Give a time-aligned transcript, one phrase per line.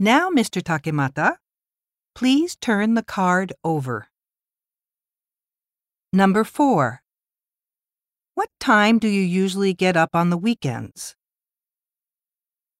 [0.00, 0.60] Now, Mr.
[0.62, 1.36] Takemata,
[2.14, 4.08] please turn the card over.
[6.12, 7.02] Number four.
[8.34, 11.14] What time do you usually get up on the weekends?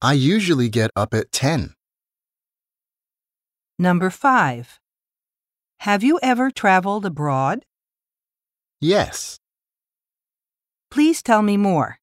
[0.01, 1.73] I usually get up at 10.
[3.79, 4.79] Number five.
[5.79, 7.65] Have you ever traveled abroad?
[8.81, 9.39] Yes,
[10.93, 11.97] Please tell me more.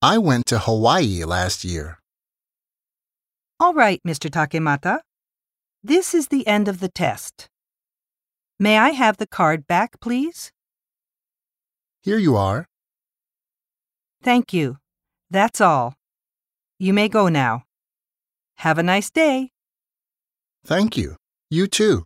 [0.00, 1.98] I went to Hawaii last year.
[3.58, 4.30] All right, Mr.
[4.30, 5.00] Takemata.
[5.82, 7.48] This is the end of the test.
[8.60, 10.52] May I have the card back, please?
[12.02, 12.66] Here you are.
[14.22, 14.78] Thank you.
[15.30, 15.94] That's all.
[16.78, 17.64] You may go now.
[18.58, 19.50] Have a nice day.
[20.64, 21.16] Thank you.
[21.50, 22.04] You too.